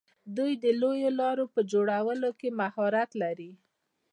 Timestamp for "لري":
3.21-3.51